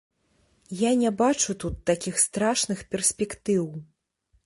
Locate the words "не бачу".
1.01-1.55